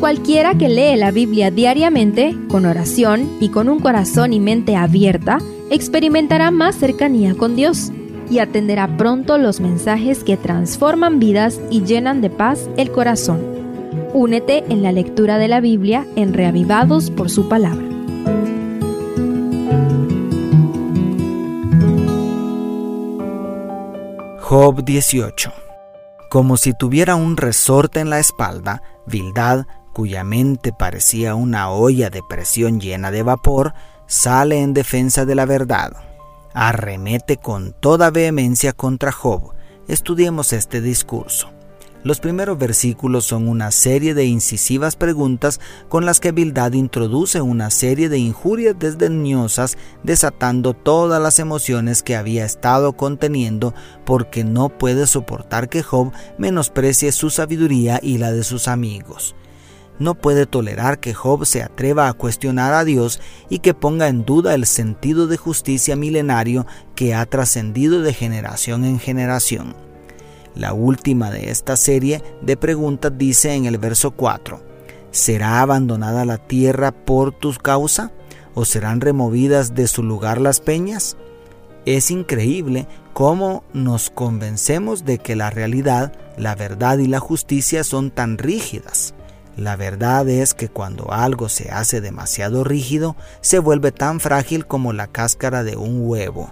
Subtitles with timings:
[0.00, 5.36] Cualquiera que lee la Biblia diariamente, con oración y con un corazón y mente abierta,
[5.68, 7.92] experimentará más cercanía con Dios
[8.30, 13.42] y atenderá pronto los mensajes que transforman vidas y llenan de paz el corazón.
[14.14, 17.84] Únete en la lectura de la Biblia en Reavivados por su palabra.
[24.40, 25.52] Job 18
[26.30, 32.22] Como si tuviera un resorte en la espalda, Bildad, cuya mente parecía una olla de
[32.28, 33.74] presión llena de vapor,
[34.06, 35.92] sale en defensa de la verdad.
[36.52, 39.52] Arremete con toda vehemencia contra Job.
[39.88, 41.50] Estudiemos este discurso.
[42.02, 45.60] Los primeros versículos son una serie de incisivas preguntas
[45.90, 52.16] con las que Bildad introduce una serie de injurias desdeñosas desatando todas las emociones que
[52.16, 53.74] había estado conteniendo
[54.06, 59.34] porque no puede soportar que Job menosprecie su sabiduría y la de sus amigos.
[60.00, 64.24] No puede tolerar que Job se atreva a cuestionar a Dios y que ponga en
[64.24, 69.76] duda el sentido de justicia milenario que ha trascendido de generación en generación.
[70.54, 74.62] La última de esta serie de preguntas dice en el verso 4,
[75.10, 78.10] ¿será abandonada la tierra por tu causa?
[78.54, 81.18] ¿O serán removidas de su lugar las peñas?
[81.84, 88.10] Es increíble cómo nos convencemos de que la realidad, la verdad y la justicia son
[88.10, 89.14] tan rígidas.
[89.60, 94.94] La verdad es que cuando algo se hace demasiado rígido, se vuelve tan frágil como
[94.94, 96.50] la cáscara de un huevo.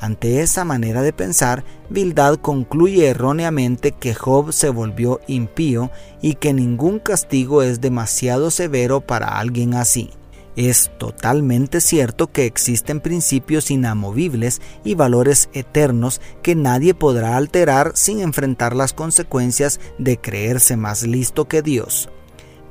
[0.00, 6.52] Ante esa manera de pensar, Bildad concluye erróneamente que Job se volvió impío y que
[6.52, 10.10] ningún castigo es demasiado severo para alguien así.
[10.56, 18.20] Es totalmente cierto que existen principios inamovibles y valores eternos que nadie podrá alterar sin
[18.20, 22.08] enfrentar las consecuencias de creerse más listo que Dios.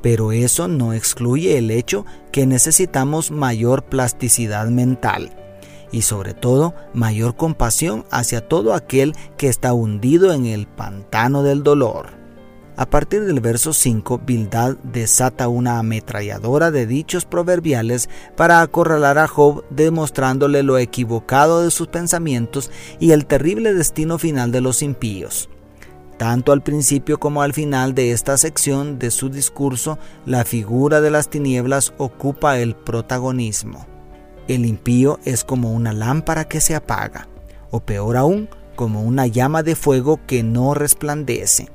[0.02, 5.30] Pero eso no excluye el hecho que necesitamos mayor plasticidad mental
[5.92, 11.62] y sobre todo mayor compasión hacia todo aquel que está hundido en el pantano del
[11.62, 12.25] dolor.
[12.78, 19.26] A partir del verso 5, Bildad desata una ametralladora de dichos proverbiales para acorralar a
[19.26, 22.70] Job, demostrándole lo equivocado de sus pensamientos
[23.00, 25.48] y el terrible destino final de los impíos.
[26.18, 31.10] Tanto al principio como al final de esta sección de su discurso, la figura de
[31.10, 33.86] las tinieblas ocupa el protagonismo.
[34.48, 37.26] El impío es como una lámpara que se apaga,
[37.70, 41.70] o peor aún, como una llama de fuego que no resplandece.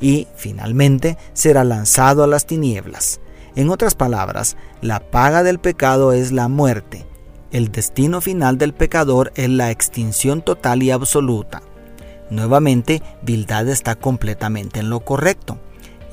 [0.00, 3.20] Y, finalmente, será lanzado a las tinieblas.
[3.56, 7.06] En otras palabras, la paga del pecado es la muerte.
[7.50, 11.62] El destino final del pecador es la extinción total y absoluta.
[12.30, 15.58] Nuevamente, Bildad está completamente en lo correcto.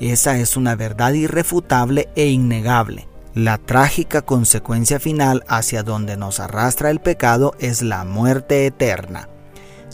[0.00, 3.08] Esa es una verdad irrefutable e innegable.
[3.34, 9.28] La trágica consecuencia final hacia donde nos arrastra el pecado es la muerte eterna.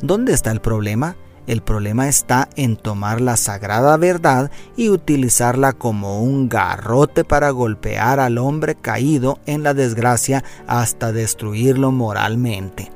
[0.00, 1.16] ¿Dónde está el problema?
[1.46, 8.20] El problema está en tomar la sagrada verdad y utilizarla como un garrote para golpear
[8.20, 12.90] al hombre caído en la desgracia hasta destruirlo moralmente.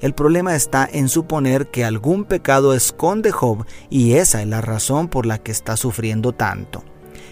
[0.00, 5.08] El problema está en suponer que algún pecado esconde Job y esa es la razón
[5.08, 6.84] por la que está sufriendo tanto.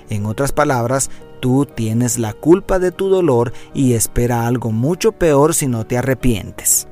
[0.09, 5.55] En otras palabras, Tú tienes la culpa de tu dolor y espera algo mucho peor
[5.55, 6.89] si no te arrepientes.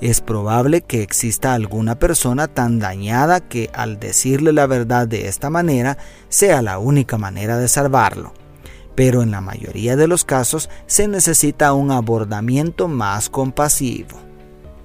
[0.00, 5.50] Es probable que exista alguna persona tan dañada que al decirle la verdad de esta
[5.50, 8.32] manera sea la única manera de salvarlo.
[8.94, 14.18] Pero en la mayoría de los casos se necesita un abordamiento más compasivo.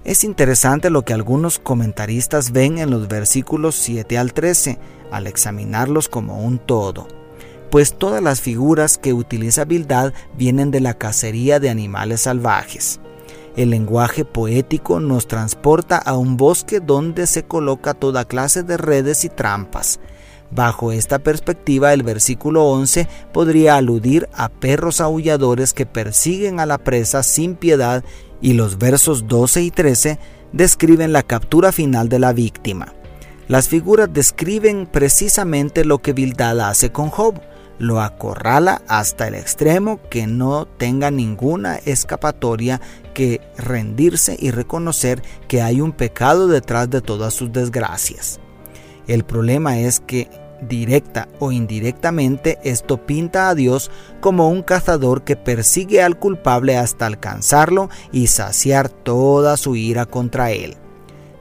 [0.03, 4.77] Es interesante lo que algunos comentaristas ven en los versículos 7 al 13
[5.11, 7.07] al examinarlos como un todo
[7.75, 13.01] pues todas las figuras que utiliza Bildad vienen de la cacería de animales salvajes.
[13.55, 19.23] El lenguaje poético nos transporta a un bosque donde se coloca toda clase de redes
[19.23, 19.99] y trampas.
[20.51, 26.77] Bajo esta perspectiva, el versículo 11 podría aludir a perros aulladores que persiguen a la
[26.77, 28.03] presa sin piedad
[28.41, 30.19] y los versos 12 y 13
[30.51, 32.93] describen la captura final de la víctima.
[33.47, 37.41] Las figuras describen precisamente lo que Bildad hace con Job
[37.77, 42.81] lo acorrala hasta el extremo que no tenga ninguna escapatoria
[43.13, 48.39] que rendirse y reconocer que hay un pecado detrás de todas sus desgracias.
[49.07, 50.29] El problema es que
[50.61, 53.91] directa o indirectamente esto pinta a Dios
[54.21, 60.51] como un cazador que persigue al culpable hasta alcanzarlo y saciar toda su ira contra
[60.51, 60.75] él.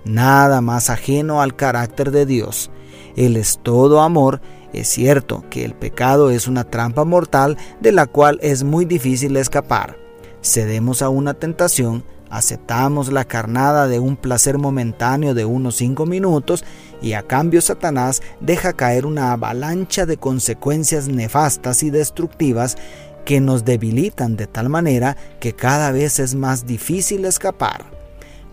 [0.04, 2.70] Nada más ajeno al carácter de Dios.
[3.16, 4.40] Él es todo amor
[4.74, 9.36] Es cierto que el pecado es una trampa mortal de la cual es muy difícil
[9.36, 9.96] escapar.
[10.42, 16.64] Cedemos a una tentación, aceptamos la carnada de un placer momentáneo de unos cinco minutos
[17.00, 22.76] y a cambio Satanás deja caer una avalancha de consecuencias nefastas y destructivas
[23.24, 27.84] que nos debilitan de tal manera que cada vez es más difícil escapar.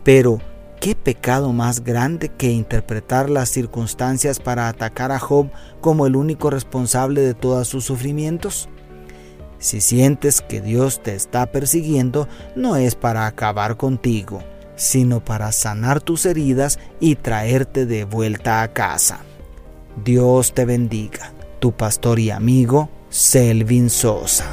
[0.04, 0.40] Pero,
[0.82, 6.50] ¿Qué pecado más grande que interpretar las circunstancias para atacar a Job como el único
[6.50, 8.68] responsable de todos sus sufrimientos?
[9.60, 14.42] Si sientes que Dios te está persiguiendo, no es para acabar contigo,
[14.76, 19.20] sino para sanar tus heridas y traerte de vuelta a casa.
[20.04, 24.48] Dios te bendiga, tu pastor y amigo Selvin Sosa.